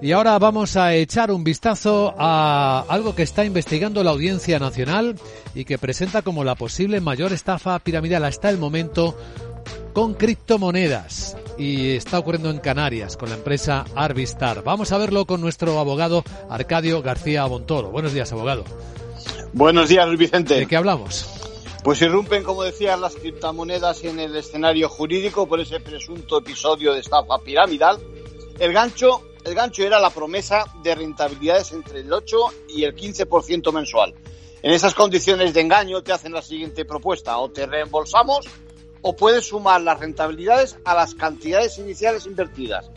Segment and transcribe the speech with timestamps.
[0.00, 5.16] Y ahora vamos a echar un vistazo a algo que está investigando la Audiencia Nacional
[5.54, 9.16] y que presenta como la posible mayor estafa piramidal hasta el momento
[9.92, 11.36] con criptomonedas.
[11.56, 14.62] Y está ocurriendo en Canarias con la empresa Arvistar.
[14.64, 17.90] Vamos a verlo con nuestro abogado Arcadio García Bontoro.
[17.90, 18.64] Buenos días, abogado.
[19.52, 20.54] Buenos días, Luis Vicente.
[20.54, 21.30] ¿De qué hablamos?
[21.84, 27.00] Pues irrumpen, como decías, las criptomonedas en el escenario jurídico por ese presunto episodio de
[27.00, 28.00] estafa piramidal.
[28.58, 32.36] El gancho, el gancho era la promesa de rentabilidades entre el 8
[32.68, 34.14] y el 15% mensual.
[34.62, 38.46] En esas condiciones de engaño te hacen la siguiente propuesta, o te reembolsamos
[39.02, 42.90] o puedes sumar las rentabilidades a las cantidades iniciales invertidas.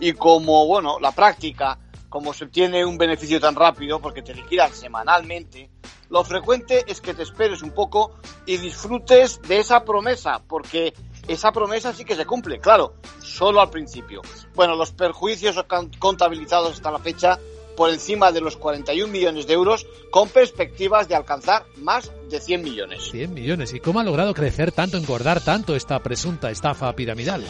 [0.00, 4.72] Y como, bueno, la práctica, como se obtiene un beneficio tan rápido, porque te liquidan
[4.74, 5.70] semanalmente,
[6.08, 10.92] lo frecuente es que te esperes un poco y disfrutes de esa promesa, porque
[11.32, 14.22] esa promesa sí que se cumple, claro, solo al principio.
[14.54, 15.56] Bueno, los perjuicios
[15.98, 17.38] contabilizados hasta la fecha
[17.76, 22.62] por encima de los 41 millones de euros con perspectivas de alcanzar más de 100
[22.62, 23.10] millones.
[23.10, 23.72] 100 millones.
[23.72, 27.44] ¿Y cómo ha logrado crecer tanto, engordar tanto esta presunta estafa piramidal?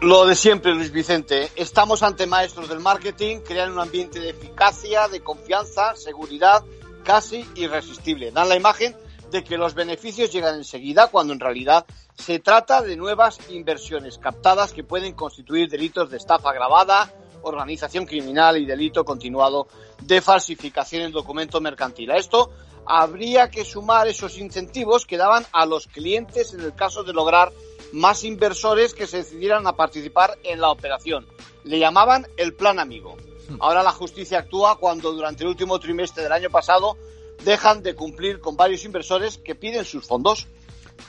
[0.00, 1.50] Lo de siempre, Luis Vicente.
[1.56, 6.64] Estamos ante maestros del marketing, crean un ambiente de eficacia, de confianza, seguridad,
[7.04, 8.30] casi irresistible.
[8.30, 8.96] Dan la imagen
[9.30, 14.72] de que los beneficios llegan enseguida cuando en realidad se trata de nuevas inversiones captadas
[14.72, 19.68] que pueden constituir delitos de estafa agravada, organización criminal y delito continuado
[20.02, 22.10] de falsificación en documento mercantil.
[22.10, 22.50] A esto
[22.86, 27.52] habría que sumar esos incentivos que daban a los clientes en el caso de lograr
[27.92, 31.26] más inversores que se decidieran a participar en la operación.
[31.64, 33.16] Le llamaban el plan amigo.
[33.58, 36.96] Ahora la justicia actúa cuando durante el último trimestre del año pasado
[37.44, 40.46] dejan de cumplir con varios inversores que piden sus fondos.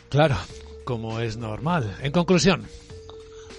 [0.09, 0.35] Claro,
[0.83, 1.97] como es normal.
[2.01, 2.67] En conclusión.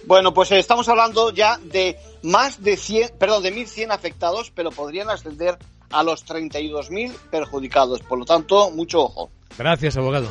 [0.05, 4.71] Bueno, pues eh, estamos hablando ya de más de 100, perdón, de 1.100 afectados, pero
[4.71, 5.59] podrían ascender
[5.91, 8.01] a los 32.000 perjudicados.
[8.01, 9.31] Por lo tanto, mucho ojo.
[9.57, 10.29] Gracias, abogado.